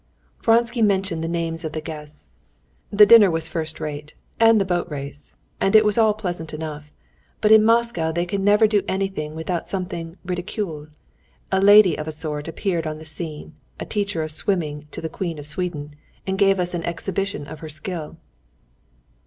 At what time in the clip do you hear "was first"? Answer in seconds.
3.29-3.79